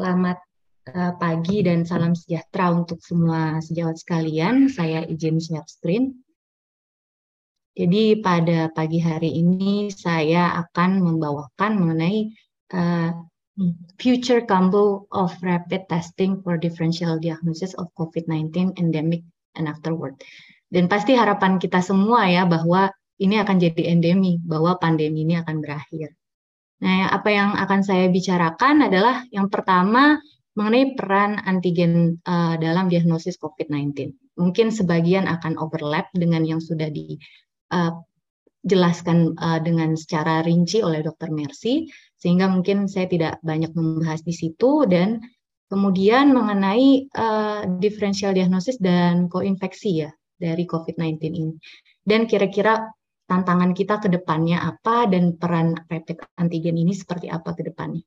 Selamat 0.00 0.40
uh, 0.96 1.12
pagi 1.20 1.60
dan 1.60 1.84
salam 1.84 2.16
sejahtera 2.16 2.72
untuk 2.72 3.04
semua 3.04 3.60
sejawat 3.60 4.00
sekalian. 4.00 4.72
Saya 4.72 5.04
izin 5.04 5.36
share 5.36 5.68
screen. 5.68 6.24
Jadi 7.76 8.16
pada 8.24 8.72
pagi 8.72 8.96
hari 8.96 9.28
ini 9.28 9.92
saya 9.92 10.56
akan 10.56 11.04
membawakan 11.04 11.84
mengenai 11.84 12.32
uh, 12.72 13.12
future 14.00 14.40
combo 14.48 15.04
of 15.12 15.36
rapid 15.44 15.84
testing 15.92 16.40
for 16.40 16.56
differential 16.56 17.20
diagnosis 17.20 17.76
of 17.76 17.92
COVID-19 18.00 18.80
endemic 18.80 19.20
and 19.60 19.68
afterward. 19.68 20.16
Dan 20.72 20.88
pasti 20.88 21.12
harapan 21.12 21.60
kita 21.60 21.84
semua 21.84 22.24
ya 22.24 22.48
bahwa 22.48 22.88
ini 23.20 23.36
akan 23.36 23.60
jadi 23.60 23.92
endemi, 23.92 24.40
bahwa 24.40 24.80
pandemi 24.80 25.28
ini 25.28 25.36
akan 25.36 25.60
berakhir. 25.60 26.16
Nah, 26.80 27.12
apa 27.12 27.28
yang 27.28 27.52
akan 27.60 27.84
saya 27.84 28.08
bicarakan 28.08 28.88
adalah 28.88 29.28
yang 29.28 29.52
pertama 29.52 30.16
mengenai 30.56 30.96
peran 30.96 31.36
antigen 31.44 32.16
uh, 32.24 32.56
dalam 32.56 32.88
diagnosis 32.88 33.36
COVID-19. 33.38 34.16
Mungkin 34.40 34.72
sebagian 34.72 35.28
akan 35.28 35.60
overlap 35.60 36.08
dengan 36.16 36.42
yang 36.42 36.58
sudah 36.58 36.88
dijelaskan 36.88 39.36
uh, 39.36 39.56
uh, 39.56 39.60
dengan 39.60 39.92
secara 39.94 40.40
rinci 40.40 40.80
oleh 40.80 41.04
Dr. 41.04 41.28
Mercy, 41.30 41.92
sehingga 42.16 42.48
mungkin 42.48 42.88
saya 42.88 43.06
tidak 43.06 43.38
banyak 43.44 43.76
membahas 43.76 44.24
di 44.24 44.32
situ 44.32 44.88
dan 44.88 45.20
kemudian 45.70 46.34
mengenai 46.34 47.06
uh, 47.14 47.62
differential 47.78 48.34
diagnosis 48.34 48.80
dan 48.82 49.30
koinfeksi 49.30 50.08
ya 50.08 50.10
dari 50.40 50.64
COVID-19 50.64 51.20
ini. 51.30 51.54
Dan 52.00 52.26
kira-kira 52.26 52.90
tantangan 53.30 53.70
kita 53.70 54.02
ke 54.02 54.10
depannya 54.10 54.58
apa 54.58 55.06
dan 55.06 55.38
peran 55.38 55.78
rapid 55.86 56.26
antigen 56.34 56.74
ini 56.74 56.90
seperti 56.90 57.30
apa 57.30 57.54
ke 57.54 57.62
depannya. 57.62 58.02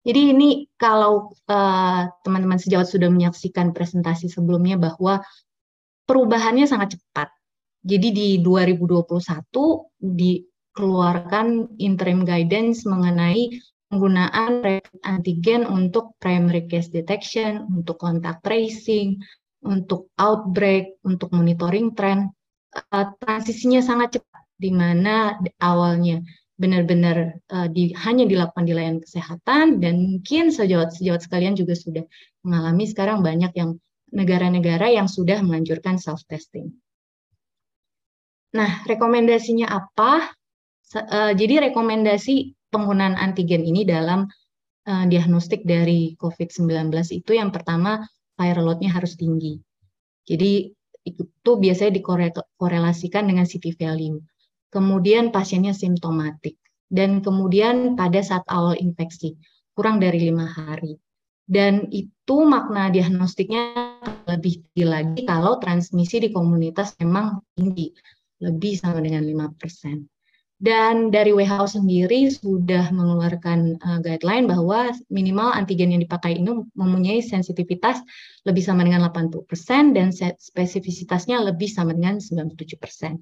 Jadi 0.00 0.32
ini 0.32 0.64
kalau 0.80 1.28
eh, 1.44 2.02
teman-teman 2.24 2.56
uh, 2.56 2.62
sejawat 2.62 2.88
sudah 2.88 3.10
menyaksikan 3.10 3.74
presentasi 3.74 4.30
sebelumnya 4.32 4.80
bahwa 4.80 5.20
perubahannya 6.06 6.64
sangat 6.64 6.96
cepat. 6.96 7.28
Jadi 7.82 8.14
di 8.14 8.28
2021 8.38 9.02
dikeluarkan 9.98 11.76
interim 11.82 12.22
guidance 12.22 12.86
mengenai 12.86 13.50
penggunaan 13.90 14.62
rapid 14.62 15.02
antigen 15.02 15.66
untuk 15.66 16.14
primary 16.22 16.70
case 16.70 16.90
detection, 16.90 17.66
untuk 17.70 17.98
contact 17.98 18.46
tracing, 18.46 19.18
untuk 19.66 20.14
outbreak, 20.22 21.02
untuk 21.02 21.34
monitoring 21.34 21.94
trend 21.98 22.30
uh, 22.92 23.06
transisinya 23.20 23.80
sangat 23.80 24.20
cepat 24.20 24.44
di 24.56 24.70
mana 24.72 25.36
awalnya 25.60 26.20
benar-benar 26.56 27.36
uh, 27.52 27.68
di, 27.68 27.92
hanya 27.92 28.24
dilakukan 28.24 28.64
di 28.64 28.72
layanan 28.72 29.04
kesehatan 29.04 29.80
dan 29.80 30.00
mungkin 30.00 30.48
sejawat-sejawat 30.48 31.20
sekalian 31.28 31.52
juga 31.52 31.76
sudah 31.76 32.04
mengalami 32.40 32.88
sekarang 32.88 33.20
banyak 33.20 33.52
yang 33.52 33.76
negara-negara 34.12 34.88
yang 34.88 35.04
sudah 35.04 35.44
menganjurkan 35.44 36.00
self 36.00 36.24
testing. 36.24 36.72
Nah, 38.56 38.80
rekomendasinya 38.88 39.68
apa? 39.68 40.32
Uh, 40.96 41.34
jadi 41.36 41.68
rekomendasi 41.68 42.56
penggunaan 42.72 43.18
antigen 43.18 43.66
ini 43.66 43.84
dalam 43.84 44.24
uh, 44.88 45.04
diagnostik 45.04 45.66
dari 45.66 46.16
COVID-19 46.16 46.88
itu 47.12 47.36
yang 47.36 47.52
pertama 47.52 48.06
viral 48.38 48.72
load-nya 48.72 48.96
harus 48.96 49.18
tinggi. 49.18 49.60
Jadi 50.24 50.75
itu 51.06 51.50
biasanya 51.54 52.02
dikorelasikan 52.02 53.30
dengan 53.30 53.46
city 53.46 53.70
value. 53.70 54.18
Kemudian 54.74 55.30
pasiennya 55.30 55.72
simptomatik. 55.72 56.58
Dan 56.86 57.22
kemudian 57.22 57.94
pada 57.94 58.22
saat 58.22 58.42
awal 58.50 58.78
infeksi, 58.78 59.38
kurang 59.74 60.02
dari 60.02 60.26
lima 60.30 60.46
hari. 60.46 60.98
Dan 61.46 61.86
itu 61.94 62.42
makna 62.42 62.90
diagnostiknya 62.90 63.74
lebih 64.26 64.66
tinggi 64.66 64.84
lagi 64.86 65.22
kalau 65.22 65.62
transmisi 65.62 66.18
di 66.18 66.34
komunitas 66.34 66.98
memang 66.98 67.38
tinggi, 67.54 67.94
lebih 68.42 68.74
sama 68.74 68.98
dengan 68.98 69.22
5%. 69.22 70.15
Dan 70.56 71.12
dari 71.12 71.36
WHO 71.36 71.68
sendiri 71.68 72.32
sudah 72.32 72.88
mengeluarkan 72.88 73.76
uh, 73.76 74.00
guideline 74.00 74.48
bahwa 74.48 74.88
minimal 75.12 75.52
antigen 75.52 75.92
yang 75.92 76.00
dipakai 76.00 76.40
ini 76.40 76.64
mempunyai 76.72 77.20
sensitivitas 77.20 78.00
lebih 78.48 78.64
sama 78.64 78.80
dengan 78.80 79.04
80% 79.12 79.44
dan 79.92 80.08
spesifisitasnya 80.16 81.44
lebih 81.44 81.68
sama 81.68 81.92
dengan 81.92 82.16
97%. 82.16 83.20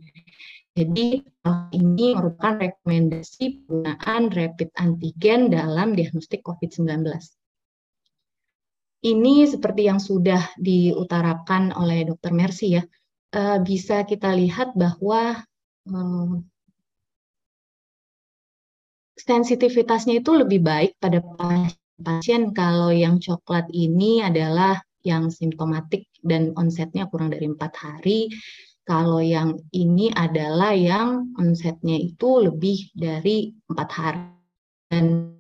Jadi 0.79 1.27
ini 1.75 2.07
merupakan 2.15 2.55
rekomendasi 2.59 3.67
penggunaan 3.67 4.31
rapid 4.31 4.71
antigen 4.79 5.51
dalam 5.51 5.99
diagnostik 5.99 6.43
COVID-19. 6.47 7.03
Ini 9.05 9.35
seperti 9.51 9.91
yang 9.91 9.99
sudah 9.99 10.55
diutarakan 10.59 11.75
oleh 11.75 12.07
Dr. 12.07 12.31
Mercy 12.31 12.79
ya, 12.79 12.83
uh, 13.35 13.59
bisa 13.59 14.07
kita 14.07 14.31
lihat 14.35 14.75
bahwa 14.79 15.43
uh, 15.91 16.35
sensitivitasnya 19.19 20.21
itu 20.21 20.31
lebih 20.35 20.61
baik 20.63 20.99
pada 20.99 21.23
pasien 22.03 22.51
kalau 22.51 22.91
yang 22.91 23.23
coklat 23.23 23.71
ini 23.71 24.21
adalah 24.21 24.83
yang 25.05 25.29
simptomatik 25.29 26.09
dan 26.25 26.57
onsetnya 26.57 27.07
kurang 27.07 27.31
dari 27.31 27.47
empat 27.47 27.73
hari. 27.77 28.33
Kalau 28.85 29.21
yang 29.25 29.57
ini 29.73 30.13
adalah 30.13 30.77
yang 30.77 31.33
onsetnya 31.41 31.97
itu 31.97 32.45
lebih 32.45 32.93
dari 32.93 33.53
empat 33.73 33.89
hari. 33.93 34.29
Dan 34.93 35.33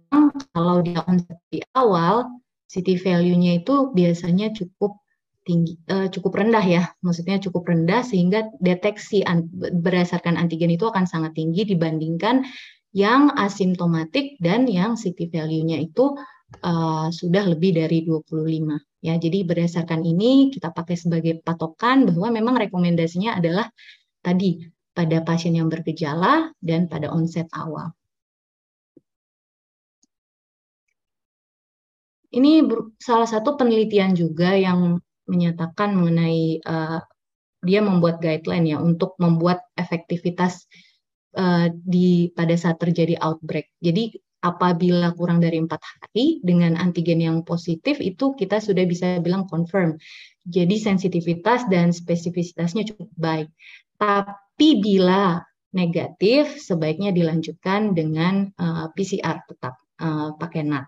kalau 0.56 0.80
dia 0.80 1.04
onset 1.04 1.36
di 1.52 1.60
awal, 1.76 2.40
city 2.68 2.96
value-nya 2.96 3.60
itu 3.60 3.92
biasanya 3.92 4.52
cukup 4.56 4.96
tinggi, 5.44 5.76
uh, 5.92 6.08
cukup 6.08 6.40
rendah 6.40 6.64
ya, 6.64 6.82
maksudnya 7.04 7.36
cukup 7.36 7.68
rendah 7.68 8.00
sehingga 8.00 8.48
deteksi 8.64 9.20
an 9.28 9.44
berdasarkan 9.52 10.40
antigen 10.40 10.72
itu 10.72 10.88
akan 10.88 11.04
sangat 11.04 11.36
tinggi 11.36 11.68
dibandingkan 11.68 12.48
yang 12.94 13.34
asimptomatik 13.34 14.38
dan 14.38 14.70
yang 14.70 14.94
city 14.94 15.26
value-nya 15.26 15.82
itu 15.82 16.14
uh, 16.62 17.10
sudah 17.10 17.42
lebih 17.50 17.74
dari 17.74 18.06
25. 18.06 18.78
Ya, 19.02 19.18
jadi 19.18 19.42
berdasarkan 19.42 20.06
ini 20.06 20.54
kita 20.54 20.70
pakai 20.70 20.94
sebagai 20.94 21.42
patokan 21.42 22.06
bahwa 22.08 22.30
memang 22.30 22.54
rekomendasinya 22.56 23.36
adalah 23.36 23.66
tadi 24.22 24.62
pada 24.94 25.20
pasien 25.26 25.58
yang 25.58 25.66
bergejala 25.66 26.54
dan 26.62 26.86
pada 26.86 27.10
onset 27.10 27.50
awal. 27.50 27.90
Ini 32.34 32.66
salah 32.98 33.26
satu 33.30 33.58
penelitian 33.58 34.14
juga 34.14 34.54
yang 34.54 34.98
menyatakan 35.26 35.94
mengenai 35.98 36.62
uh, 36.62 36.98
dia 37.64 37.80
membuat 37.80 38.20
guideline 38.22 38.66
ya 38.74 38.78
untuk 38.78 39.18
membuat 39.18 39.62
efektivitas 39.78 40.66
uh, 41.36 41.68
di 41.70 42.30
pada 42.32 42.54
saat 42.54 42.80
terjadi 42.80 43.18
outbreak. 43.20 43.70
Jadi 43.82 44.14
apabila 44.44 45.16
kurang 45.16 45.40
dari 45.40 45.56
empat 45.56 45.80
hari 45.80 46.44
dengan 46.44 46.76
antigen 46.76 47.24
yang 47.24 47.40
positif 47.48 47.96
itu 48.04 48.36
kita 48.36 48.60
sudah 48.60 48.84
bisa 48.84 49.18
bilang 49.24 49.48
confirm. 49.48 49.96
Jadi 50.44 50.76
sensitivitas 50.76 51.64
dan 51.72 51.90
spesifisitasnya 51.90 52.84
cukup 52.92 53.08
baik. 53.16 53.48
Tapi 53.96 54.68
bila 54.84 55.40
negatif 55.74 56.60
sebaiknya 56.60 57.10
dilanjutkan 57.10 57.96
dengan 57.96 58.52
uh, 58.60 58.86
eh, 58.86 58.86
PCR 58.94 59.42
tetap 59.48 59.80
uh, 59.98 60.36
pakai 60.38 60.62
NAT. 60.62 60.86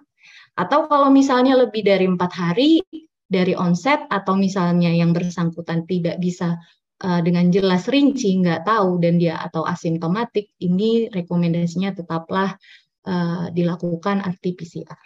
Atau 0.56 0.86
kalau 0.86 1.10
misalnya 1.10 1.58
lebih 1.58 1.82
dari 1.82 2.06
empat 2.06 2.32
hari 2.32 2.80
dari 3.26 3.58
onset 3.58 4.06
atau 4.06 4.38
misalnya 4.38 4.94
yang 4.94 5.10
bersangkutan 5.10 5.82
tidak 5.90 6.22
bisa 6.22 6.62
uh, 7.04 7.20
dengan 7.20 7.52
jelas 7.52 7.90
rinci 7.90 8.40
nggak 8.40 8.64
tahu 8.64 9.00
dan 9.02 9.20
dia 9.20 9.36
atau 9.40 9.66
asimptomatik, 9.66 10.52
ini 10.62 11.10
rekomendasinya 11.12 11.92
tetaplah 11.96 12.56
uh, 13.04 13.52
dilakukan 13.52 14.22
RT-PCR. 14.24 15.00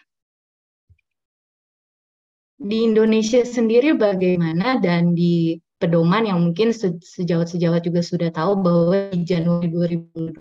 Di 2.61 2.85
Indonesia 2.85 3.41
sendiri 3.41 3.97
bagaimana 3.97 4.77
dan 4.77 5.17
di 5.17 5.57
pedoman 5.81 6.29
yang 6.29 6.45
mungkin 6.45 6.77
sejawat-sejawat 7.01 7.89
juga 7.89 8.05
sudah 8.05 8.29
tahu 8.29 8.61
bahwa 8.61 9.09
di 9.17 9.25
Januari 9.25 9.73
2002 9.73 10.37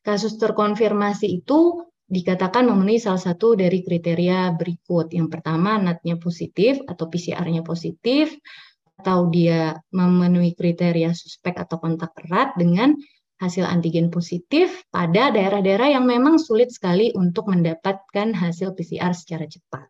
kasus 0.00 0.40
terkonfirmasi 0.40 1.28
itu 1.28 1.84
dikatakan 2.08 2.64
memenuhi 2.70 3.02
salah 3.02 3.20
satu 3.20 3.52
dari 3.52 3.84
kriteria 3.84 4.56
berikut. 4.56 5.12
Yang 5.12 5.28
pertama, 5.28 5.76
NAT-nya 5.76 6.16
positif 6.16 6.80
atau 6.88 7.10
PCR-nya 7.10 7.60
positif, 7.66 8.32
atau 8.96 9.28
dia 9.28 9.76
memenuhi 9.92 10.56
kriteria 10.56 11.12
suspek 11.12 11.56
atau 11.60 11.76
kontak 11.76 12.16
erat 12.26 12.56
dengan 12.56 12.96
hasil 13.36 13.68
antigen 13.68 14.08
positif 14.08 14.84
pada 14.88 15.28
daerah-daerah 15.28 15.92
yang 15.92 16.08
memang 16.08 16.40
sulit 16.40 16.72
sekali 16.72 17.12
untuk 17.12 17.52
mendapatkan 17.52 18.32
hasil 18.32 18.72
PCR 18.72 19.12
secara 19.12 19.44
cepat 19.44 19.84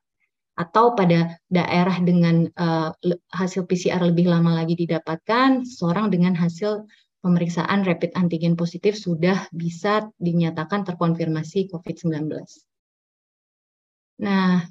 atau 0.56 0.97
pada 0.97 1.37
daerah 1.53 2.00
dengan 2.00 2.49
uh, 2.56 2.91
hasil 3.29 3.69
PCR 3.69 4.00
lebih 4.00 4.32
lama 4.32 4.56
lagi 4.56 4.73
didapatkan, 4.73 5.69
seorang 5.69 6.08
dengan 6.08 6.32
hasil 6.32 6.88
pemeriksaan 7.20 7.85
rapid 7.85 8.17
antigen 8.17 8.56
positif 8.56 8.97
sudah 8.97 9.44
bisa 9.53 10.08
dinyatakan 10.17 10.88
terkonfirmasi 10.88 11.69
COVID-19. 11.69 12.32
Nah, 14.25 14.64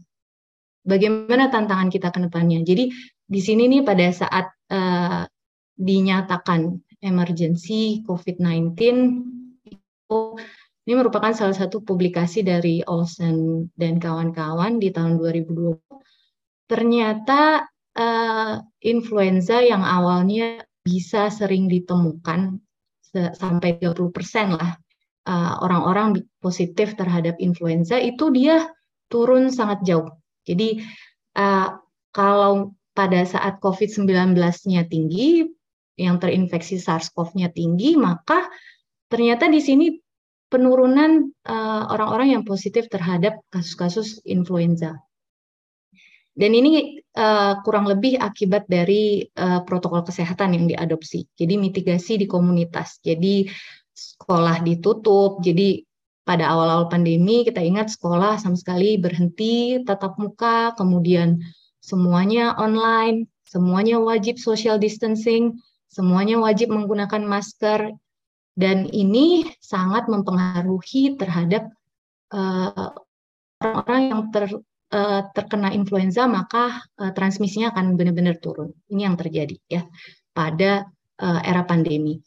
bagaimana 0.81 1.53
tantangan 1.53 1.93
kita 1.93 2.09
ke 2.09 2.19
depannya? 2.25 2.65
Jadi 2.65 2.89
di 3.25 3.41
sini 3.41 3.65
nih 3.65 3.81
pada 3.81 4.07
saat 4.13 4.53
uh, 4.69 5.25
dinyatakan 5.75 6.77
emergency 7.01 8.05
COVID-19 8.05 8.77
itu 9.65 10.19
ini 10.85 10.93
merupakan 10.93 11.33
salah 11.33 11.57
satu 11.57 11.81
publikasi 11.81 12.45
dari 12.45 12.85
Olsen 12.85 13.67
dan 13.73 13.97
kawan-kawan 13.97 14.77
di 14.77 14.93
tahun 14.93 15.17
2020. 15.17 15.81
Ternyata 16.69 17.65
uh, 17.97 18.53
influenza 18.85 19.65
yang 19.65 19.81
awalnya 19.81 20.61
bisa 20.85 21.33
sering 21.33 21.65
ditemukan 21.65 22.61
sampai 23.15 23.79
30% 23.79 24.11
lah 24.59 24.75
eh, 25.23 25.53
orang-orang 25.63 26.19
uh, 26.19 26.25
positif 26.43 26.99
terhadap 26.99 27.39
influenza 27.39 27.95
itu 27.95 28.27
dia 28.27 28.67
turun 29.07 29.49
sangat 29.55 29.87
jauh. 29.87 30.11
Jadi 30.43 30.83
uh, 31.39 31.79
kalau 32.11 32.75
pada 32.95 33.21
saat 33.27 33.59
COVID-19-nya 33.59 34.87
tinggi, 34.87 35.43
yang 35.95 36.19
terinfeksi 36.19 36.79
SARS-CoV-nya 36.79 37.51
tinggi, 37.55 37.95
maka 37.95 38.47
ternyata 39.07 39.47
di 39.47 39.63
sini 39.63 39.95
penurunan 40.51 41.31
uh, 41.47 41.83
orang-orang 41.91 42.39
yang 42.39 42.43
positif 42.43 42.87
terhadap 42.91 43.39
kasus-kasus 43.51 44.23
influenza. 44.27 44.99
Dan 46.35 46.51
ini 46.51 46.99
uh, 47.15 47.63
kurang 47.63 47.87
lebih 47.87 48.19
akibat 48.19 48.67
dari 48.67 49.23
uh, 49.39 49.63
protokol 49.63 50.03
kesehatan 50.03 50.51
yang 50.51 50.65
diadopsi. 50.67 51.31
Jadi 51.31 51.55
mitigasi 51.55 52.19
di 52.19 52.27
komunitas. 52.27 52.99
Jadi 52.99 53.47
sekolah 53.95 54.59
ditutup. 54.59 55.39
Jadi 55.39 55.79
pada 56.27 56.51
awal-awal 56.51 56.91
pandemi 56.91 57.47
kita 57.47 57.63
ingat 57.63 57.87
sekolah 57.87 58.35
sama 58.35 58.59
sekali 58.59 58.99
berhenti 58.99 59.79
tatap 59.87 60.19
muka, 60.19 60.75
kemudian 60.75 61.39
semuanya 61.85 62.57
online, 62.57 63.29
semuanya 63.45 64.01
wajib 64.01 64.41
social 64.41 64.81
distancing, 64.81 65.61
semuanya 65.85 66.41
wajib 66.41 66.73
menggunakan 66.73 67.21
masker 67.21 67.93
dan 68.57 68.89
ini 68.89 69.45
sangat 69.61 70.09
mempengaruhi 70.09 71.13
terhadap 71.21 71.69
orang-orang 72.33 74.01
uh, 74.01 74.07
yang 74.09 74.21
ter, 74.33 74.43
uh, 74.97 75.21
terkena 75.37 75.69
influenza 75.77 76.25
maka 76.25 76.81
uh, 76.97 77.13
transmisinya 77.13 77.69
akan 77.69 77.93
benar-benar 77.93 78.41
turun. 78.41 78.73
Ini 78.89 79.05
yang 79.05 79.15
terjadi 79.15 79.55
ya 79.69 79.85
pada 80.33 80.89
uh, 81.21 81.39
era 81.45 81.61
pandemi. 81.63 82.17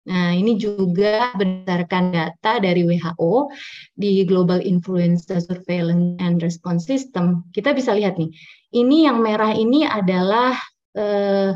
Nah, 0.00 0.32
ini 0.32 0.56
juga 0.56 1.30
berdasarkan 1.36 2.04
data 2.10 2.56
dari 2.56 2.82
WHO 2.88 3.52
di 3.92 4.24
Global 4.24 4.64
Influenza 4.64 5.36
Surveillance 5.38 6.16
and 6.24 6.40
Response 6.40 6.88
System. 6.88 7.44
Kita 7.52 7.76
bisa 7.76 7.92
lihat 7.92 8.16
nih, 8.16 8.32
ini 8.70 9.06
yang 9.06 9.18
merah 9.22 9.50
ini 9.54 9.82
adalah 9.82 10.54
uh, 10.94 11.52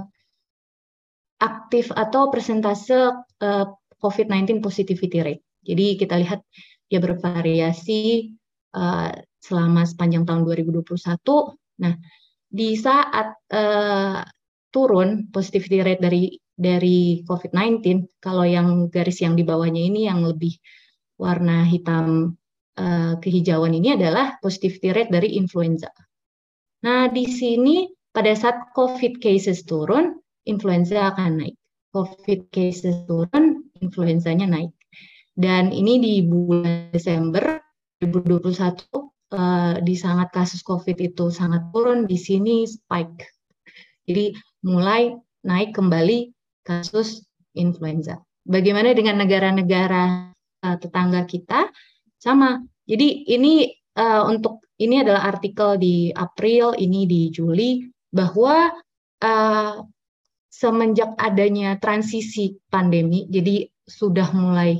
aktif 1.39 1.91
atau 1.95 2.33
persentase 2.33 3.15
uh, 3.43 3.67
COVID-19 4.01 4.61
positivity 4.61 5.21
rate. 5.23 5.45
Jadi 5.65 5.97
kita 5.97 6.21
lihat 6.21 6.45
dia 6.89 7.01
bervariasi 7.01 8.33
uh, 8.77 9.11
selama 9.41 9.83
sepanjang 9.89 10.29
tahun 10.29 10.45
2021. 10.45 10.85
Nah, 11.81 11.95
di 12.49 12.77
saat 12.79 13.35
uh, 13.51 14.21
turun 14.71 15.31
positivity 15.31 15.81
rate 15.81 16.03
dari 16.03 16.25
dari 16.55 17.27
COVID-19, 17.27 17.83
kalau 18.23 18.47
yang 18.47 18.87
garis 18.87 19.19
yang 19.19 19.35
di 19.35 19.43
bawahnya 19.43 19.83
ini 19.83 20.07
yang 20.07 20.23
lebih 20.23 20.55
warna 21.19 21.67
hitam 21.67 22.39
uh, 22.79 23.15
kehijauan 23.19 23.75
ini 23.75 23.99
adalah 23.99 24.39
positivity 24.39 24.95
rate 24.95 25.11
dari 25.11 25.35
influenza. 25.39 25.91
Nah, 26.85 27.09
di 27.09 27.25
sini 27.25 27.89
pada 28.13 28.37
saat 28.37 28.77
COVID 28.77 29.17
cases 29.17 29.65
turun, 29.65 30.21
influenza 30.45 31.09
akan 31.17 31.41
naik. 31.41 31.57
COVID 31.97 32.53
cases 32.53 33.09
turun, 33.09 33.73
influenzanya 33.81 34.45
naik. 34.45 34.69
Dan 35.33 35.73
ini 35.73 35.97
di 35.97 36.15
bulan 36.29 36.93
Desember 36.93 37.57
2021 38.05 38.85
uh, 39.33 39.81
di 39.81 39.95
sangat 39.97 40.29
kasus 40.37 40.61
COVID 40.61 41.01
itu 41.01 41.33
sangat 41.33 41.73
turun, 41.73 42.05
di 42.05 42.21
sini 42.21 42.69
spike. 42.69 43.33
Jadi 44.05 44.37
mulai 44.69 45.17
naik 45.41 45.73
kembali 45.73 46.37
kasus 46.69 47.25
influenza. 47.57 48.21
Bagaimana 48.45 48.93
dengan 48.93 49.25
negara-negara 49.25 50.37
uh, 50.61 50.77
tetangga 50.77 51.25
kita? 51.25 51.73
Sama. 52.21 52.61
Jadi 52.85 53.25
ini 53.33 53.73
uh, 53.97 54.29
untuk 54.29 54.61
ini 54.81 55.03
adalah 55.03 55.31
artikel 55.31 55.79
di 55.79 56.11
April, 56.11 56.75
ini 56.75 57.07
di 57.07 57.31
Juli 57.31 57.87
bahwa 58.11 58.75
uh, 59.23 59.75
semenjak 60.51 61.19
adanya 61.19 61.79
transisi 61.83 62.55
pandemi, 62.71 63.27
jadi 63.27 63.67
sudah 63.85 64.31
mulai 64.35 64.79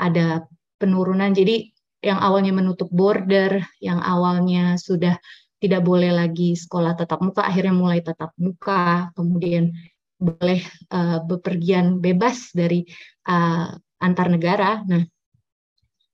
ada 0.00 0.44
penurunan. 0.80 1.32
Jadi 1.36 1.68
yang 2.02 2.18
awalnya 2.18 2.52
menutup 2.56 2.88
border, 2.90 3.62
yang 3.78 4.00
awalnya 4.00 4.80
sudah 4.80 5.14
tidak 5.62 5.86
boleh 5.86 6.10
lagi 6.10 6.58
sekolah 6.58 6.98
tatap 6.98 7.22
muka, 7.22 7.46
akhirnya 7.46 7.76
mulai 7.76 8.00
tatap 8.02 8.34
muka, 8.40 9.14
kemudian 9.14 9.70
boleh 10.18 10.58
uh, 10.90 11.22
bepergian 11.22 12.02
bebas 12.02 12.50
dari 12.50 12.82
uh, 13.30 13.70
antar 14.02 14.26
negara. 14.26 14.82
Nah, 14.82 15.06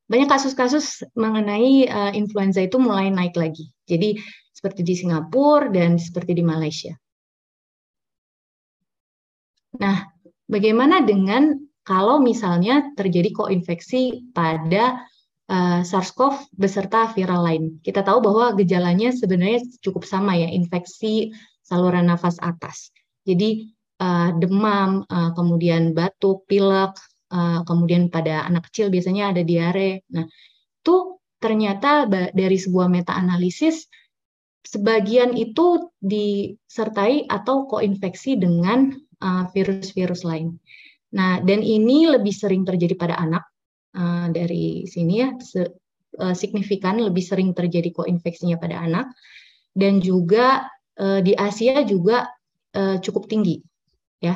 banyak 0.08 0.28
kasus-kasus 0.28 1.04
mengenai 1.12 1.84
uh, 1.86 2.12
influenza 2.16 2.64
itu 2.64 2.80
mulai 2.80 3.12
naik 3.12 3.36
lagi. 3.36 3.68
Jadi 3.84 4.16
seperti 4.56 4.80
di 4.82 4.96
Singapura 4.96 5.70
dan 5.70 6.00
seperti 6.00 6.32
di 6.34 6.42
Malaysia. 6.42 6.96
Nah, 9.78 10.02
bagaimana 10.48 11.04
dengan 11.04 11.54
kalau 11.84 12.18
misalnya 12.18 12.92
terjadi 12.96 13.32
koinfeksi 13.32 14.32
pada 14.32 15.08
uh, 15.48 15.80
SARS-CoV 15.84 16.52
beserta 16.56 17.08
viral 17.12 17.40
lain. 17.44 17.64
Kita 17.80 18.04
tahu 18.04 18.20
bahwa 18.20 18.52
gejalanya 18.56 19.12
sebenarnya 19.12 19.64
cukup 19.80 20.04
sama 20.04 20.36
ya, 20.36 20.48
infeksi 20.48 21.32
saluran 21.64 22.08
nafas 22.08 22.36
atas. 22.40 22.92
Jadi 23.24 23.72
uh, 24.00 24.36
demam, 24.36 25.04
uh, 25.08 25.30
kemudian 25.36 25.96
batuk, 25.96 26.44
pilek, 26.48 26.96
uh, 27.32 27.60
kemudian 27.64 28.08
pada 28.08 28.44
anak 28.44 28.68
kecil 28.70 28.88
biasanya 28.92 29.32
ada 29.32 29.42
diare. 29.44 30.04
Nah, 30.12 30.24
itu 30.80 30.96
ternyata 31.38 32.08
dari 32.10 32.58
sebuah 32.58 32.90
meta-analisis 32.90 33.86
sebagian 34.66 35.38
itu 35.38 35.92
disertai 36.02 37.30
atau 37.30 37.70
koinfeksi 37.70 38.36
dengan 38.36 38.90
virus-virus 39.54 40.26
uh, 40.26 40.34
lain. 40.34 40.48
Nah, 41.14 41.40
dan 41.40 41.62
ini 41.62 42.10
lebih 42.10 42.34
sering 42.34 42.66
terjadi 42.66 42.98
pada 42.98 43.16
anak 43.16 43.46
uh, 43.96 44.28
dari 44.28 44.84
sini 44.84 45.14
ya 45.22 45.30
signifikan 46.34 46.98
lebih 46.98 47.22
sering 47.22 47.54
terjadi 47.54 47.94
koinfeksinya 47.94 48.58
pada 48.58 48.82
anak 48.82 49.06
dan 49.70 50.02
juga 50.02 50.66
di 50.98 51.30
Asia 51.38 51.86
juga 51.86 52.26
cukup 52.74 53.30
tinggi 53.30 53.62
ya. 54.18 54.34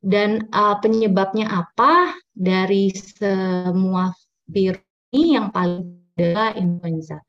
Dan 0.00 0.46
uh, 0.52 0.78
penyebabnya 0.78 1.50
apa 1.50 2.14
dari 2.30 2.92
semua 2.94 4.12
virus 4.46 4.84
ini 5.16 5.40
yang 5.40 5.48
paling 5.50 5.96
adalah 6.16 6.56
influenza. 6.56 7.20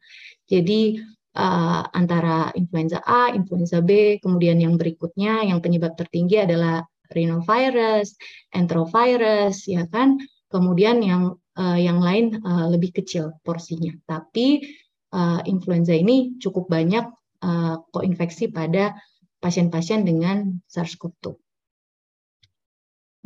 Jadi 0.47 0.95
uh, 1.36 1.83
antara 1.91 2.55
influenza 2.55 3.03
A, 3.03 3.36
influenza 3.36 3.83
B, 3.83 4.17
kemudian 4.24 4.63
yang 4.63 4.79
berikutnya 4.79 5.43
yang 5.43 5.59
penyebab 5.59 6.00
tertinggi 6.00 6.47
adalah 6.47 6.88
rhinovirus, 7.12 8.15
enterovirus, 8.55 9.67
ya 9.67 9.83
kan. 9.91 10.15
Kemudian 10.47 11.03
yang 11.03 11.36
uh, 11.59 11.75
yang 11.79 12.00
lain 12.00 12.39
uh, 12.39 12.71
lebih 12.71 12.95
kecil 12.95 13.36
porsinya. 13.43 13.91
Tapi 14.07 14.63
uh, 15.12 15.43
influenza 15.43 15.91
ini 15.91 16.39
cukup 16.39 16.71
banyak 16.71 17.03
uh, 17.43 17.75
koinfeksi 17.91 18.47
pada 18.47 18.95
pasien-pasien 19.43 20.07
dengan 20.07 20.63
SARS-CoV-2. 20.71 21.47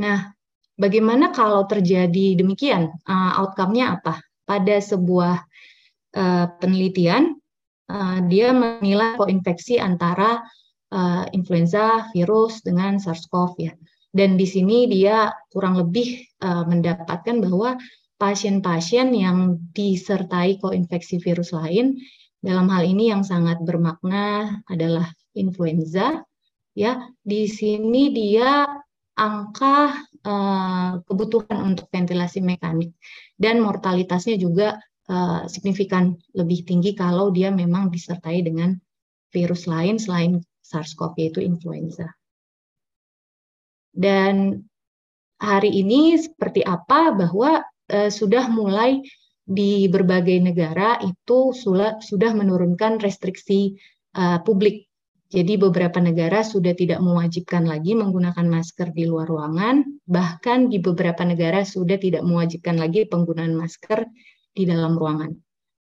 Nah, 0.02 0.34
bagaimana 0.82 1.30
kalau 1.30 1.70
terjadi 1.70 2.34
demikian? 2.34 2.90
Uh, 3.06 3.46
Outcome-nya 3.46 4.02
apa? 4.02 4.18
Pada 4.50 4.82
sebuah 4.82 5.46
uh, 6.18 6.46
penelitian, 6.58 7.38
uh, 7.86 8.20
dia 8.26 8.50
menilai 8.50 9.14
koinfeksi 9.22 9.78
antara 9.78 10.42
uh, 10.90 11.24
influenza 11.38 12.10
virus 12.18 12.66
dengan 12.66 12.98
SARS-CoV 12.98 13.54
ya. 13.62 13.74
Dan 14.12 14.36
di 14.36 14.44
sini 14.44 14.90
dia 14.90 15.32
kurang 15.54 15.80
lebih 15.80 16.20
uh, 16.44 16.68
mendapatkan 16.68 17.40
bahwa 17.40 17.80
pasien-pasien 18.20 19.14
yang 19.16 19.58
disertai 19.72 20.60
koinfeksi 20.60 21.22
virus 21.24 21.56
lain 21.56 21.96
dalam 22.42 22.70
hal 22.74 22.84
ini 22.86 23.14
yang 23.14 23.26
sangat 23.26 23.62
bermakna 23.62 24.60
adalah 24.70 25.10
influenza 25.38 26.22
ya 26.78 27.02
di 27.22 27.50
sini 27.50 28.14
dia 28.14 28.66
angka 29.22 29.94
uh, 30.26 30.98
kebutuhan 31.06 31.62
untuk 31.62 31.86
ventilasi 31.94 32.42
mekanik 32.42 32.98
dan 33.38 33.62
mortalitasnya 33.62 34.42
juga 34.42 34.82
uh, 35.14 35.46
signifikan 35.46 36.18
lebih 36.34 36.66
tinggi 36.66 36.98
kalau 36.98 37.30
dia 37.30 37.54
memang 37.54 37.94
disertai 37.94 38.42
dengan 38.42 38.74
virus 39.30 39.70
lain 39.70 40.02
selain 40.02 40.42
SARS-CoV 40.66 41.14
yaitu 41.22 41.40
influenza. 41.46 42.10
Dan 43.94 44.66
hari 45.38 45.70
ini 45.84 46.18
seperti 46.18 46.66
apa 46.66 47.14
bahwa 47.14 47.62
uh, 47.94 48.10
sudah 48.10 48.50
mulai 48.50 49.06
di 49.42 49.90
berbagai 49.92 50.40
negara 50.40 50.96
itu 51.04 51.52
sudah, 51.52 52.00
menurunkan 52.32 53.04
restriksi 53.04 53.76
uh, 54.16 54.40
publik. 54.42 54.91
Jadi 55.32 55.56
beberapa 55.56 56.04
negara 56.04 56.44
sudah 56.44 56.76
tidak 56.76 57.00
mewajibkan 57.00 57.64
lagi 57.64 57.96
menggunakan 57.96 58.44
masker 58.52 58.92
di 58.92 59.08
luar 59.08 59.32
ruangan, 59.32 60.04
bahkan 60.04 60.68
di 60.68 60.84
beberapa 60.84 61.24
negara 61.24 61.64
sudah 61.64 61.96
tidak 61.96 62.28
mewajibkan 62.28 62.76
lagi 62.76 63.08
penggunaan 63.08 63.56
masker 63.56 64.04
di 64.52 64.68
dalam 64.68 65.00
ruangan. 65.00 65.32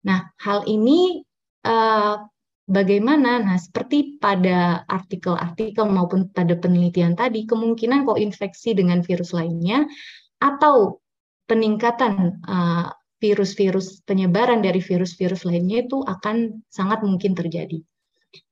Nah, 0.05 0.29
hal 0.37 0.69
ini 0.69 1.25
uh, 1.65 2.21
bagaimana? 2.69 3.41
Nah, 3.41 3.57
seperti 3.57 4.21
pada 4.21 4.85
artikel-artikel 4.85 5.89
maupun 5.89 6.29
pada 6.29 6.53
penelitian 6.53 7.17
tadi, 7.17 7.49
kemungkinan 7.49 8.05
koinfeksi 8.05 8.77
dengan 8.77 9.01
virus 9.01 9.33
lainnya 9.33 9.89
atau 10.37 11.01
peningkatan 11.49 12.37
uh, 12.45 12.93
virus-virus 13.17 14.05
penyebaran 14.05 14.61
dari 14.61 14.77
virus-virus 14.77 15.41
lainnya 15.47 15.89
itu 15.89 16.05
akan 16.05 16.61
sangat 16.69 17.01
mungkin 17.01 17.33
terjadi. 17.33 17.81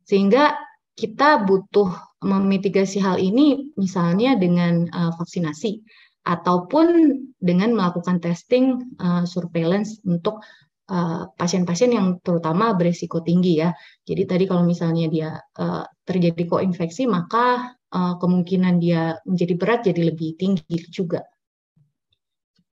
Sehingga 0.07 0.70
kita 0.95 1.43
butuh 1.47 1.89
memitigasi 2.21 3.01
hal 3.01 3.17
ini 3.17 3.73
misalnya 3.79 4.37
dengan 4.37 4.85
uh, 4.93 5.11
vaksinasi 5.17 5.81
ataupun 6.21 7.17
dengan 7.41 7.73
melakukan 7.73 8.21
testing 8.21 8.77
uh, 9.01 9.25
surveillance 9.25 9.97
untuk 10.05 10.37
eh, 10.85 11.25
pasien-pasien 11.33 11.89
uh, 11.89 11.95
yang 11.97 12.07
terutama 12.21 12.77
berisiko 12.77 13.25
tinggi 13.25 13.57
ya. 13.57 13.73
Jadi 14.05 14.29
tadi 14.29 14.43
kalau 14.45 14.61
misalnya 14.61 15.09
dia 15.09 15.33
uh, 15.57 15.81
terjadi 16.05 16.45
koinfeksi 16.45 17.09
maka 17.09 17.73
uh, 17.89 18.13
kemungkinan 18.21 18.77
dia 18.77 19.17
menjadi 19.25 19.53
berat 19.57 19.79
jadi 19.89 20.13
lebih 20.13 20.37
tinggi 20.37 20.77
juga. 20.93 21.25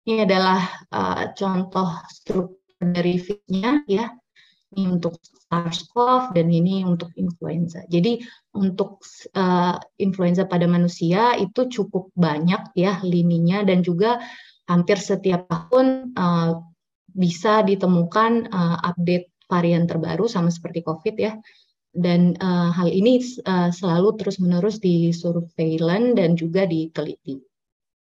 Ini 0.06 0.26
adalah 0.26 0.66
uh, 0.90 1.30
contoh 1.35 2.02
struktur 2.11 2.58
dari 2.82 3.18
fitnya 3.23 3.82
ya. 3.87 4.11
Ini 4.75 4.99
untuk 4.99 5.23
SARS-CoV 5.23 6.35
dan 6.35 6.50
ini 6.50 6.82
untuk 6.82 7.14
influenza. 7.14 7.87
Jadi 7.87 8.18
untuk 8.58 8.99
uh, 9.38 9.78
influenza 10.02 10.42
pada 10.42 10.66
manusia 10.66 11.38
itu 11.38 11.70
cukup 11.70 12.11
banyak 12.18 12.75
ya 12.75 12.99
lininya 13.06 13.62
dan 13.62 13.87
juga 13.87 14.18
hampir 14.66 14.99
setiap 14.99 15.46
tahun 15.46 16.18
uh, 16.18 16.58
bisa 17.14 17.62
ditemukan 17.62 18.50
uh, 18.50 18.76
update 18.82 19.30
varian 19.46 19.87
terbaru 19.87 20.26
sama 20.26 20.50
seperti 20.50 20.82
COVID 20.82 21.14
ya. 21.14 21.38
Dan 21.96 22.35
uh, 22.42 22.75
hal 22.75 22.90
ini 22.90 23.23
uh, 23.46 23.70
selalu 23.70 24.18
terus-menerus 24.18 24.82
di 24.82 25.14
surveillance 25.14 26.18
dan 26.18 26.35
juga 26.35 26.66
diteliti 26.66 27.38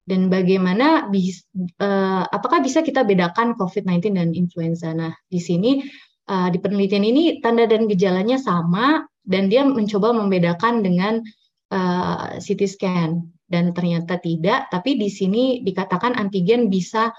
dan 0.04 0.28
bagaimana 0.28 1.08
bis, 1.08 1.48
uh, 1.80 2.28
apakah 2.28 2.60
bisa 2.60 2.84
kita 2.84 3.08
bedakan 3.08 3.56
COVID-19 3.56 4.12
dan 4.12 4.30
influenza. 4.36 4.92
Nah, 4.92 5.16
di 5.24 5.40
sini 5.40 5.80
uh, 6.28 6.48
di 6.48 6.58
penelitian 6.60 7.04
ini 7.04 7.38
tanda 7.44 7.64
dan 7.68 7.88
gejalanya 7.90 8.40
sama 8.40 9.04
dan 9.24 9.48
dia 9.48 9.64
mencoba 9.64 10.12
membedakan 10.12 10.84
dengan 10.84 11.24
uh, 11.72 12.36
CT 12.38 12.60
scan 12.68 13.10
dan 13.48 13.76
ternyata 13.76 14.20
tidak, 14.20 14.72
tapi 14.72 14.96
di 14.96 15.08
sini 15.12 15.60
dikatakan 15.60 16.16
antigen 16.16 16.72
bisa 16.72 17.12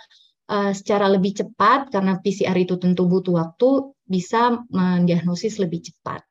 uh, 0.49 0.71
secara 0.73 1.09
lebih 1.09 1.37
cepat 1.37 1.93
karena 1.93 2.17
PCR 2.21 2.57
itu 2.57 2.77
tentu 2.81 3.05
butuh 3.05 3.39
waktu 3.41 3.93
bisa 4.05 4.65
mendiagnosis 4.69 5.57
lebih 5.61 5.85
cepat. 5.85 6.21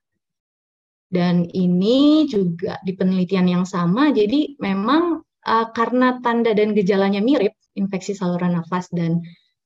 Dan 1.11 1.47
ini 1.55 2.27
juga 2.27 2.83
di 2.83 2.99
penelitian 2.99 3.47
yang 3.47 3.65
sama, 3.67 4.11
jadi 4.11 4.59
memang 4.59 5.23
uh, 5.47 5.67
karena 5.71 6.19
tanda 6.19 6.51
dan 6.51 6.75
gejalanya 6.75 7.23
mirip, 7.23 7.55
infeksi 7.79 8.19
saluran 8.19 8.59
nafas 8.59 8.91
dan 8.91 9.23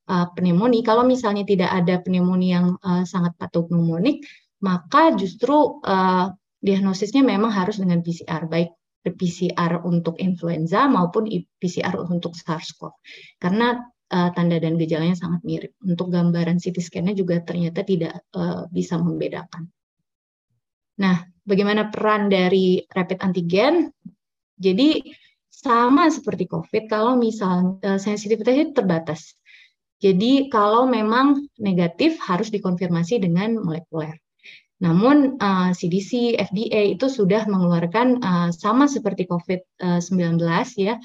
uh, 0.09 0.27
pneumonia, 0.33 0.83
kalau 0.83 1.05
misalnya 1.05 1.45
tidak 1.45 1.71
ada 1.71 2.00
pneumonia 2.00 2.50
yang 2.59 2.69
uh, 2.81 3.05
sangat 3.05 3.37
patognomonik, 3.37 4.25
maka 4.65 5.15
justru 5.15 5.79
uh, 5.85 6.33
diagnosisnya 6.59 7.23
memang 7.23 7.55
harus 7.55 7.79
dengan 7.79 8.03
PCR, 8.03 8.49
baik 8.50 8.75
PCR 9.09 9.81
untuk 9.87 10.19
influenza 10.21 10.85
maupun 10.91 11.31
PCR 11.57 11.97
untuk 12.03 12.35
SARS-CoV. 12.35 12.93
Karena 13.41 13.79
uh, 14.12 14.31
tanda 14.35 14.57
dan 14.59 14.77
gejalanya 14.77 15.17
sangat 15.17 15.41
mirip. 15.45 15.73
Untuk 15.85 16.12
gambaran 16.12 16.61
CT 16.61 16.77
scan-nya 16.81 17.15
juga 17.15 17.41
ternyata 17.45 17.85
tidak 17.85 18.25
uh, 18.35 18.67
bisa 18.69 18.97
membedakan. 18.99 19.69
Nah, 20.99 21.23
bagaimana 21.47 21.93
peran 21.93 22.27
dari 22.27 22.83
rapid 22.91 23.19
antigen? 23.23 23.95
Jadi 24.59 25.15
sama 25.47 26.11
seperti 26.11 26.50
COVID, 26.50 26.91
kalau 26.91 27.15
misal 27.15 27.79
uh, 27.83 27.99
sensitivitasnya 28.00 28.75
terbatas. 28.75 29.38
Jadi 29.99 30.47
kalau 30.47 30.87
memang 30.87 31.43
negatif 31.59 32.23
harus 32.23 32.55
dikonfirmasi 32.55 33.19
dengan 33.19 33.59
molekuler. 33.59 34.14
Namun 34.78 35.43
uh, 35.43 35.75
CDC, 35.75 36.38
FDA 36.38 36.95
itu 36.95 37.11
sudah 37.11 37.50
mengeluarkan 37.50 38.23
uh, 38.23 38.50
sama 38.55 38.87
seperti 38.87 39.26
COVID-19 39.26 40.38
ya, 40.78 41.02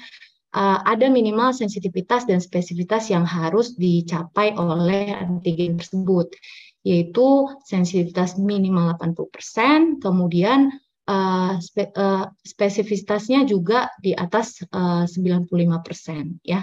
uh, 0.54 0.78
ada 0.86 1.10
minimal 1.10 1.50
sensitivitas 1.50 2.22
dan 2.24 2.38
spesifitas 2.38 3.10
yang 3.10 3.26
harus 3.26 3.74
dicapai 3.74 4.54
oleh 4.54 5.10
antigen 5.10 5.82
tersebut, 5.82 6.30
yaitu 6.86 7.50
sensitivitas 7.66 8.38
minimal 8.38 8.94
80%, 9.02 9.98
kemudian 9.98 10.70
uh, 11.10 11.58
spe, 11.58 11.90
uh, 11.98 12.30
spesifitasnya 12.46 13.42
juga 13.42 13.90
di 13.98 14.14
atas 14.14 14.62
uh, 14.70 15.02
95% 15.10 16.46
ya. 16.46 16.62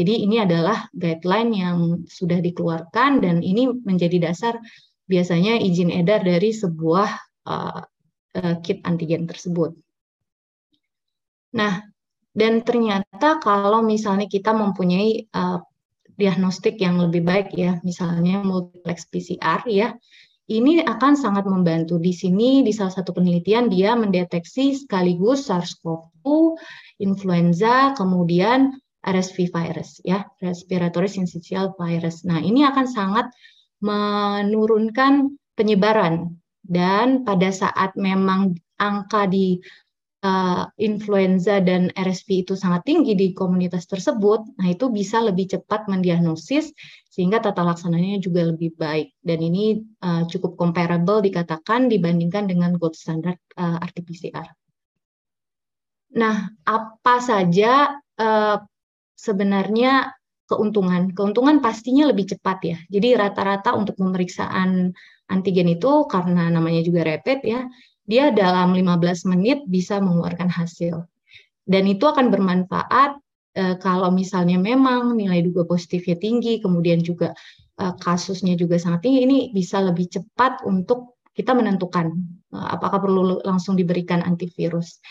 Jadi 0.00 0.24
ini 0.24 0.40
adalah 0.40 0.88
guideline 0.96 1.52
yang 1.52 1.78
sudah 2.08 2.40
dikeluarkan 2.40 3.20
dan 3.20 3.44
ini 3.44 3.68
menjadi 3.68 4.32
dasar 4.32 4.56
biasanya 5.04 5.60
izin 5.60 5.92
edar 5.92 6.24
dari 6.24 6.56
sebuah 6.56 7.10
uh, 7.44 7.84
uh, 8.40 8.54
kit 8.64 8.80
antigen 8.88 9.28
tersebut. 9.28 9.76
Nah, 11.52 11.84
dan 12.32 12.64
ternyata 12.64 13.44
kalau 13.44 13.84
misalnya 13.84 14.24
kita 14.24 14.56
mempunyai 14.56 15.28
uh, 15.36 15.60
diagnostik 16.16 16.80
yang 16.80 16.96
lebih 16.96 17.20
baik 17.20 17.52
ya, 17.52 17.76
misalnya 17.84 18.40
multiplex 18.40 19.04
PCR 19.04 19.60
ya, 19.68 19.92
ini 20.48 20.80
akan 20.80 21.12
sangat 21.12 21.44
membantu. 21.44 22.00
Di 22.00 22.16
sini 22.16 22.64
di 22.64 22.72
salah 22.72 22.96
satu 22.96 23.12
penelitian 23.12 23.68
dia 23.68 23.92
mendeteksi 23.92 24.80
sekaligus 24.80 25.52
SARS-CoV-2, 25.52 26.24
influenza, 27.04 27.92
kemudian 28.00 28.79
RSV 29.00 29.48
virus 29.48 30.04
ya, 30.04 30.28
respiratory 30.44 31.08
syncytial 31.08 31.72
virus. 31.76 32.22
Nah, 32.28 32.40
ini 32.40 32.64
akan 32.68 32.86
sangat 32.86 33.26
menurunkan 33.80 35.40
penyebaran 35.56 36.36
dan 36.60 37.24
pada 37.24 37.48
saat 37.48 37.96
memang 37.96 38.54
angka 38.76 39.24
di 39.28 39.60
uh, 40.24 40.68
influenza 40.76 41.60
dan 41.60 41.88
RSV 41.96 42.28
itu 42.44 42.54
sangat 42.56 42.84
tinggi 42.84 43.16
di 43.16 43.32
komunitas 43.32 43.88
tersebut, 43.88 44.44
nah 44.60 44.68
itu 44.68 44.92
bisa 44.92 45.20
lebih 45.24 45.48
cepat 45.48 45.88
mendiagnosis 45.88 46.72
sehingga 47.10 47.42
tata 47.42 47.64
laksananya 47.64 48.22
juga 48.22 48.46
lebih 48.46 48.76
baik 48.76 49.16
dan 49.24 49.38
ini 49.40 49.80
uh, 50.04 50.24
cukup 50.28 50.54
comparable 50.60 51.24
dikatakan 51.24 51.88
dibandingkan 51.90 52.46
dengan 52.46 52.76
gold 52.76 52.94
standard 52.94 53.40
uh, 53.56 53.80
RT-PCR. 53.80 54.46
Nah, 56.10 56.50
apa 56.66 57.16
saja 57.22 57.98
uh, 58.18 58.56
sebenarnya 59.20 60.16
keuntungan? 60.48 61.12
Keuntungan 61.12 61.60
pastinya 61.60 62.08
lebih 62.08 62.32
cepat 62.32 62.58
ya. 62.64 62.78
Jadi 62.88 63.12
rata-rata 63.20 63.76
untuk 63.76 64.00
pemeriksaan 64.00 64.96
antigen 65.28 65.68
itu 65.68 66.08
karena 66.08 66.48
namanya 66.48 66.80
juga 66.80 67.04
rapid 67.04 67.40
ya, 67.44 67.60
dia 68.08 68.32
dalam 68.32 68.72
15 68.72 69.28
menit 69.28 69.68
bisa 69.68 70.00
mengeluarkan 70.00 70.48
hasil. 70.48 71.04
Dan 71.68 71.84
itu 71.86 72.08
akan 72.08 72.32
bermanfaat 72.32 73.20
Eh, 73.50 73.74
kalau 73.82 74.14
misalnya 74.14 74.62
memang 74.62 75.18
nilai 75.18 75.42
duga 75.42 75.66
positifnya 75.66 76.14
tinggi, 76.22 76.62
kemudian 76.62 77.02
juga 77.02 77.34
uh, 77.82 77.98
kasusnya 77.98 78.54
juga 78.54 78.78
sangat 78.78 79.02
tinggi, 79.02 79.26
ini 79.26 79.38
bisa 79.50 79.82
lebih 79.82 80.06
cepat 80.06 80.62
untuk 80.62 81.18
kita 81.34 81.50
menentukan 81.58 82.14
uh, 82.54 82.68
apakah 82.78 83.02
perlu 83.02 83.42
langsung 83.42 83.74
diberikan 83.74 84.22
antivirus. 84.22 85.02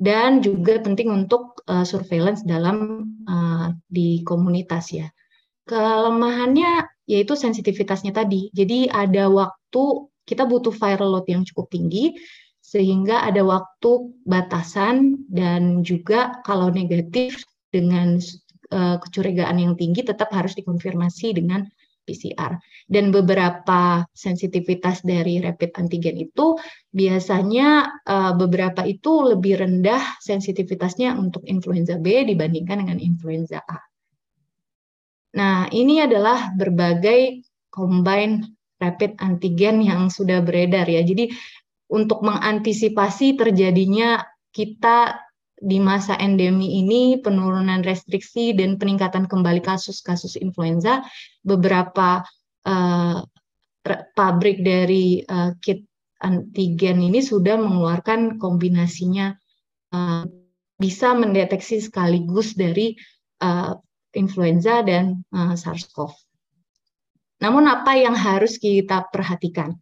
Dan 0.00 0.40
juga 0.40 0.80
penting 0.80 1.12
untuk 1.12 1.60
uh, 1.68 1.84
surveillance 1.84 2.40
dalam 2.40 3.04
uh, 3.28 3.76
di 3.84 4.24
komunitas 4.24 4.96
ya. 4.96 5.12
Kelemahannya 5.68 6.88
yaitu 7.04 7.36
sensitivitasnya 7.36 8.16
tadi. 8.16 8.48
Jadi 8.56 8.88
ada 8.88 9.28
waktu 9.28 10.08
kita 10.24 10.48
butuh 10.48 10.72
viral 10.72 11.20
load 11.20 11.26
yang 11.28 11.44
cukup 11.44 11.68
tinggi 11.68 12.16
sehingga 12.64 13.26
ada 13.26 13.42
waktu 13.42 14.14
batasan 14.24 15.26
dan 15.26 15.82
juga 15.82 16.38
kalau 16.46 16.70
negatif 16.70 17.42
dengan 17.74 18.16
uh, 18.70 18.96
kecurigaan 19.02 19.58
yang 19.58 19.74
tinggi 19.74 20.06
tetap 20.06 20.30
harus 20.30 20.54
dikonfirmasi 20.54 21.34
dengan 21.34 21.66
PCR. 22.10 22.58
Dan 22.90 23.14
beberapa 23.14 24.02
sensitivitas 24.10 25.06
dari 25.06 25.38
rapid 25.38 25.78
antigen 25.78 26.18
itu 26.18 26.58
biasanya 26.90 27.86
uh, 28.02 28.34
beberapa 28.34 28.82
itu 28.82 29.30
lebih 29.30 29.62
rendah 29.62 30.18
sensitivitasnya 30.18 31.14
untuk 31.14 31.46
influenza 31.46 31.94
B 32.02 32.26
dibandingkan 32.26 32.82
dengan 32.82 32.98
influenza 32.98 33.62
A. 33.62 33.78
Nah, 35.38 35.70
ini 35.70 36.02
adalah 36.02 36.50
berbagai 36.58 37.46
combine 37.70 38.42
rapid 38.82 39.14
antigen 39.22 39.86
yang 39.86 40.10
sudah 40.10 40.42
beredar 40.42 40.90
ya. 40.90 41.06
Jadi 41.06 41.30
untuk 41.94 42.26
mengantisipasi 42.26 43.38
terjadinya 43.38 44.26
kita 44.50 45.29
di 45.60 45.76
masa 45.76 46.16
endemi 46.16 46.80
ini 46.80 47.20
penurunan 47.20 47.84
restriksi 47.84 48.56
dan 48.56 48.80
peningkatan 48.80 49.28
kembali 49.28 49.60
kasus-kasus 49.60 50.40
influenza 50.40 51.04
beberapa 51.44 52.24
uh, 52.64 53.20
pabrik 54.16 54.64
dari 54.64 55.20
uh, 55.20 55.52
kit 55.60 55.84
antigen 56.20 57.00
ini 57.00 57.20
sudah 57.20 57.60
mengeluarkan 57.60 58.40
kombinasinya 58.40 59.36
uh, 59.92 60.24
bisa 60.80 61.12
mendeteksi 61.12 61.80
sekaligus 61.84 62.56
dari 62.56 62.96
uh, 63.44 63.76
influenza 64.16 64.80
dan 64.80 65.20
uh, 65.32 65.52
SARS-CoV. 65.52 66.12
Namun 67.40 67.68
apa 67.68 67.96
yang 67.96 68.16
harus 68.16 68.60
kita 68.60 69.08
perhatikan? 69.12 69.76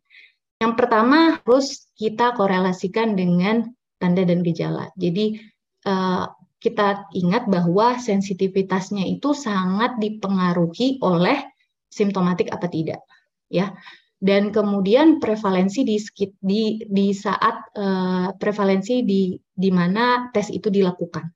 Yang 0.59 0.75
pertama 0.75 1.39
harus 1.39 1.91
kita 1.95 2.35
korelasikan 2.35 3.15
dengan 3.15 3.71
tanda 3.99 4.23
dan 4.27 4.43
gejala. 4.43 4.91
Jadi 4.95 5.39
Eh, 5.87 6.27
kita 6.59 7.07
ingat 7.15 7.47
bahwa 7.47 8.03
sensitivitasnya 8.03 9.07
itu 9.07 9.31
sangat 9.31 9.95
dipengaruhi 10.03 10.99
oleh 11.07 11.39
simptomatik 11.87 12.51
apa 12.51 12.67
tidak, 12.67 12.99
ya. 13.47 13.79
Dan 14.19 14.51
kemudian 14.51 15.23
prevalensi 15.23 15.87
di 15.87 15.95
di 16.43 16.83
di 16.83 17.15
saat 17.15 17.71
uh, 17.79 18.35
prevalensi 18.35 19.07
di 19.07 19.39
di 19.39 19.71
mana 19.71 20.35
tes 20.35 20.51
itu 20.51 20.67
dilakukan. 20.67 21.31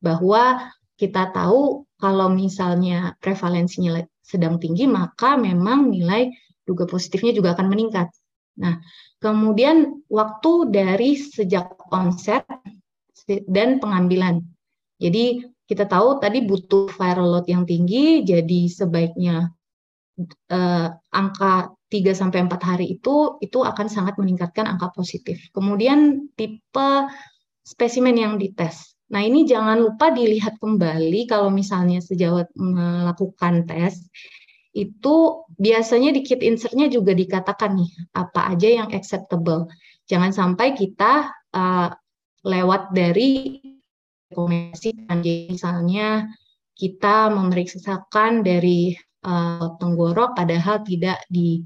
Bahwa 0.00 0.72
kita 0.96 1.28
tahu 1.36 1.84
kalau 2.00 2.32
misalnya 2.32 3.12
prevalensinya 3.20 4.00
sedang 4.24 4.56
tinggi, 4.56 4.88
maka 4.88 5.36
memang 5.36 5.92
nilai 5.92 6.32
duga 6.64 6.88
positifnya 6.88 7.36
juga 7.36 7.52
akan 7.52 7.68
meningkat. 7.68 8.08
Nah, 8.56 8.80
kemudian 9.20 10.08
waktu 10.08 10.72
dari 10.72 11.20
sejak 11.20 11.76
onset 11.92 12.48
dan 13.26 13.80
pengambilan. 13.80 14.44
Jadi 15.00 15.44
kita 15.64 15.88
tahu 15.88 16.20
tadi 16.20 16.44
butuh 16.44 16.92
viral 16.92 17.28
load 17.38 17.46
yang 17.48 17.64
tinggi, 17.64 18.22
jadi 18.22 18.60
sebaiknya 18.68 19.48
eh, 20.52 20.88
angka 20.92 21.72
3 21.88 22.12
sampai 22.12 22.44
4 22.44 22.58
hari 22.60 22.86
itu 22.98 23.38
itu 23.40 23.58
akan 23.62 23.86
sangat 23.88 24.20
meningkatkan 24.20 24.68
angka 24.68 24.92
positif. 24.92 25.40
Kemudian 25.54 26.30
tipe 26.36 26.90
spesimen 27.64 28.14
yang 28.18 28.36
dites. 28.36 28.94
Nah, 29.08 29.20
ini 29.24 29.44
jangan 29.48 29.80
lupa 29.80 30.12
dilihat 30.12 30.58
kembali 30.60 31.28
kalau 31.28 31.48
misalnya 31.48 32.00
sejauh 32.00 32.44
melakukan 32.56 33.68
tes 33.68 34.04
itu 34.74 35.46
biasanya 35.54 36.10
di 36.10 36.26
kit 36.26 36.42
insertnya 36.42 36.90
juga 36.90 37.14
dikatakan 37.14 37.78
nih 37.78 37.90
apa 38.10 38.52
aja 38.52 38.68
yang 38.82 38.88
acceptable. 38.90 39.70
Jangan 40.10 40.34
sampai 40.34 40.74
kita 40.74 41.30
uh, 41.54 41.88
lewat 42.44 42.92
dari 42.92 43.58
rekomendasi 44.28 45.08
jadi 45.08 45.34
misalnya 45.48 46.28
kita 46.74 47.30
memeriksakan 47.30 48.42
dari 48.42 48.92
uh, 49.24 49.78
tenggorok 49.78 50.34
padahal 50.34 50.82
tidak 50.82 51.22
di 51.30 51.62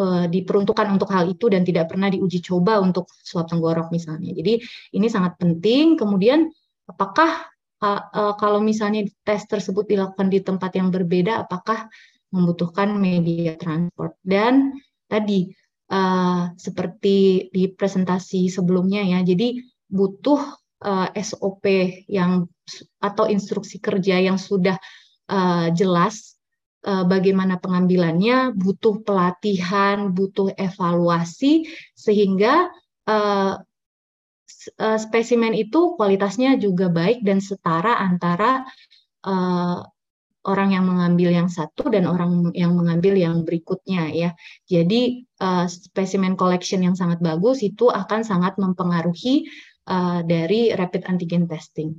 uh, 0.00 0.24
diperuntukkan 0.26 0.88
untuk 0.88 1.12
hal 1.12 1.28
itu 1.28 1.52
dan 1.52 1.62
tidak 1.66 1.92
pernah 1.92 2.08
diuji 2.08 2.40
coba 2.40 2.80
untuk 2.80 3.10
swab 3.20 3.50
tenggorok 3.50 3.92
misalnya. 3.92 4.32
Jadi 4.32 4.62
ini 4.96 5.06
sangat 5.10 5.36
penting. 5.36 6.00
Kemudian 6.00 6.48
apakah 6.88 7.44
uh, 7.84 8.02
uh, 8.08 8.34
kalau 8.40 8.64
misalnya 8.64 9.04
tes 9.26 9.44
tersebut 9.44 9.84
dilakukan 9.90 10.32
di 10.32 10.40
tempat 10.40 10.70
yang 10.78 10.88
berbeda 10.88 11.44
apakah 11.44 11.90
membutuhkan 12.32 12.96
media 12.96 13.56
transport 13.56 14.16
dan 14.20 14.76
tadi 15.08 15.48
uh, 15.92 16.52
seperti 16.56 17.48
di 17.52 17.68
presentasi 17.72 18.48
sebelumnya 18.48 19.04
ya. 19.04 19.20
Jadi 19.20 19.60
butuh 19.88 20.40
uh, 20.84 21.08
eh, 21.12 21.24
SOP 21.24 21.64
yang 22.06 22.46
atau 23.00 23.24
instruksi 23.26 23.80
kerja 23.80 24.20
yang 24.20 24.36
sudah 24.36 24.76
uh, 25.32 25.72
jelas 25.72 26.36
uh, 26.84 27.04
bagaimana 27.08 27.56
pengambilannya, 27.58 28.54
butuh 28.54 29.02
pelatihan, 29.02 30.12
butuh 30.12 30.52
evaluasi 30.54 31.66
sehingga 31.96 32.68
uh, 33.08 33.56
spesimen 34.78 35.56
itu 35.56 35.96
kualitasnya 35.96 36.60
juga 36.60 36.92
baik 36.92 37.24
dan 37.24 37.40
setara 37.40 37.96
antara 37.96 38.68
uh, 39.24 39.80
orang 40.48 40.72
yang 40.72 40.88
mengambil 40.88 41.28
yang 41.28 41.50
satu 41.52 41.92
dan 41.92 42.08
orang 42.08 42.54
yang 42.56 42.72
mengambil 42.72 43.12
yang 43.18 43.44
berikutnya 43.44 44.08
ya. 44.12 44.30
Jadi 44.64 45.28
uh, 45.44 45.68
spesimen 45.68 46.38
collection 46.38 46.80
yang 46.80 46.96
sangat 46.96 47.20
bagus 47.20 47.60
itu 47.60 47.92
akan 47.92 48.24
sangat 48.24 48.56
mempengaruhi 48.56 49.44
uh, 49.88 50.20
dari 50.22 50.70
rapid 50.76 51.08
antigen 51.08 51.48
testing. 51.48 51.96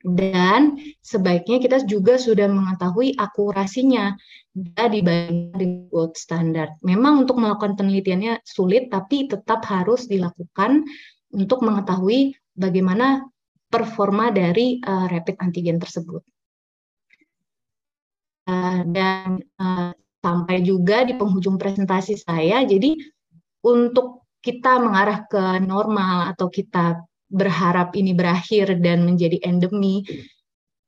Dan 0.00 0.80
sebaiknya 1.04 1.60
kita 1.60 1.84
juga 1.84 2.16
sudah 2.16 2.48
mengetahui 2.48 3.20
akurasinya 3.20 4.16
dibandingkan 4.56 5.60
dengan 5.60 5.92
gold 5.92 6.16
standard. 6.16 6.72
Memang 6.80 7.28
untuk 7.28 7.36
melakukan 7.36 7.76
penelitiannya 7.76 8.40
sulit, 8.40 8.88
tapi 8.88 9.28
tetap 9.28 9.60
harus 9.68 10.08
dilakukan 10.08 10.88
untuk 11.36 11.60
mengetahui 11.60 12.32
bagaimana 12.56 13.28
performa 13.68 14.32
dari 14.32 14.80
uh, 14.80 15.04
rapid 15.04 15.36
antigen 15.44 15.76
tersebut. 15.76 16.24
Uh, 18.48 18.80
dan 18.88 19.44
uh, 19.60 19.92
sampai 20.24 20.64
juga 20.64 21.04
di 21.04 21.12
penghujung 21.12 21.60
presentasi 21.60 22.24
saya, 22.24 22.64
jadi 22.64 22.96
untuk 23.60 24.19
kita 24.40 24.80
mengarah 24.80 25.28
ke 25.28 25.60
normal 25.64 26.32
atau 26.32 26.48
kita 26.48 27.04
berharap 27.30 27.94
ini 27.94 28.16
berakhir 28.16 28.80
dan 28.82 29.06
menjadi 29.06 29.38
endemi, 29.46 30.02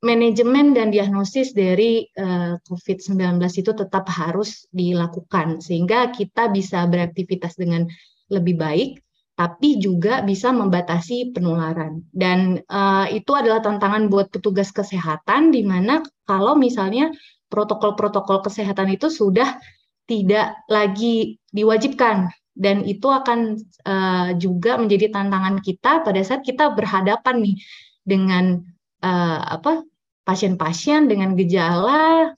manajemen 0.02 0.74
dan 0.74 0.90
diagnosis 0.90 1.54
dari 1.54 2.08
eh, 2.10 2.58
COVID-19 2.66 3.38
itu 3.62 3.70
tetap 3.70 4.10
harus 4.10 4.66
dilakukan 4.74 5.62
sehingga 5.62 6.10
kita 6.10 6.50
bisa 6.50 6.82
beraktivitas 6.90 7.54
dengan 7.54 7.86
lebih 8.32 8.58
baik 8.58 8.90
tapi 9.32 9.80
juga 9.80 10.20
bisa 10.20 10.52
membatasi 10.52 11.32
penularan. 11.32 12.04
Dan 12.12 12.60
uh, 12.68 13.08
itu 13.08 13.32
adalah 13.32 13.64
tantangan 13.64 14.12
buat 14.12 14.28
petugas 14.28 14.68
kesehatan 14.70 15.50
di 15.50 15.64
mana 15.64 16.04
kalau 16.28 16.52
misalnya 16.52 17.08
protokol-protokol 17.48 18.44
kesehatan 18.44 18.92
itu 18.92 19.08
sudah 19.08 19.56
tidak 20.04 20.52
lagi 20.68 21.40
diwajibkan 21.48 22.28
dan 22.52 22.84
itu 22.84 23.08
akan 23.08 23.56
uh, 23.88 24.30
juga 24.36 24.76
menjadi 24.76 25.08
tantangan 25.08 25.60
kita 25.64 26.04
pada 26.04 26.20
saat 26.20 26.44
kita 26.44 26.76
berhadapan 26.76 27.40
nih 27.40 27.56
dengan 28.04 28.60
uh, 29.00 29.40
apa 29.56 29.82
pasien-pasien 30.22 31.08
dengan 31.08 31.34
gejala 31.34 32.30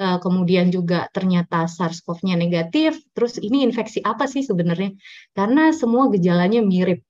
uh, 0.00 0.18
kemudian 0.18 0.74
juga 0.74 1.06
ternyata 1.14 1.70
SARS-CoV-nya 1.70 2.34
negatif 2.34 2.98
terus 3.14 3.38
ini 3.38 3.62
infeksi 3.62 4.02
apa 4.02 4.26
sih 4.26 4.42
sebenarnya? 4.42 4.94
Karena 5.32 5.70
semua 5.70 6.10
gejalanya 6.10 6.60
mirip. 6.60 7.02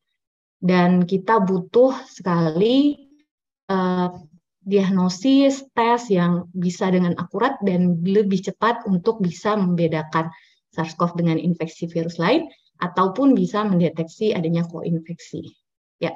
Dan 0.65 1.05
kita 1.05 1.45
butuh 1.45 1.93
sekali 2.09 2.97
uh, 3.69 4.09
diagnosis 4.65 5.61
tes 5.77 6.09
yang 6.09 6.49
bisa 6.57 6.89
dengan 6.89 7.13
akurat 7.21 7.61
dan 7.61 8.01
lebih 8.01 8.41
cepat 8.41 8.89
untuk 8.89 9.21
bisa 9.21 9.61
membedakan 9.61 10.33
SARS-CoV 10.75 11.15
dengan 11.15 11.39
infeksi 11.39 11.87
virus 11.87 12.19
lain 12.19 12.51
ataupun 12.83 13.39
bisa 13.39 13.63
mendeteksi 13.63 14.35
adanya 14.35 14.67
koinfeksi. 14.67 15.55
Ya, 16.03 16.11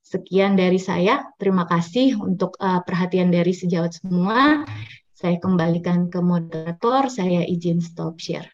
sekian 0.00 0.54
dari 0.54 0.78
saya. 0.78 1.26
Terima 1.42 1.66
kasih 1.66 2.16
untuk 2.22 2.54
uh, 2.62 2.80
perhatian 2.86 3.34
dari 3.34 3.50
sejawat 3.50 3.98
semua. 3.98 4.62
Saya 5.10 5.36
kembalikan 5.42 6.06
ke 6.08 6.22
moderator. 6.22 7.10
Saya 7.10 7.42
izin 7.42 7.82
stop 7.82 8.22
share. 8.22 8.46